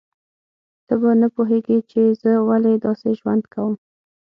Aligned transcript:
ته 0.87 0.93
به 1.01 1.09
نه 1.21 1.27
پوهیږې 1.35 1.77
چې 1.91 2.01
زه 2.21 2.31
ولې 2.49 2.73
داسې 2.85 3.09
ژوند 3.19 3.43
کوم 3.53 3.73